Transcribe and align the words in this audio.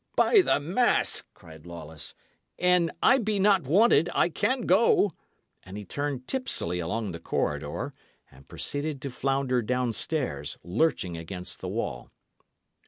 "By 0.15 0.41
the 0.41 0.59
mass," 0.59 1.21
cried 1.35 1.67
Lawless, 1.67 2.15
"an 2.57 2.91
I 3.03 3.19
be 3.19 3.37
not 3.37 3.61
wanted, 3.67 4.09
I 4.15 4.29
can 4.29 4.61
go;" 4.61 5.11
and 5.61 5.77
he 5.77 5.85
turned 5.85 6.27
tipsily 6.27 6.79
along 6.79 7.11
the 7.11 7.19
corridor 7.19 7.93
and 8.31 8.49
proceeded 8.49 8.99
to 9.03 9.11
flounder 9.11 9.61
down 9.61 9.93
stairs, 9.93 10.57
lurching 10.63 11.17
against 11.17 11.59
the 11.59 11.67
wall. 11.69 12.09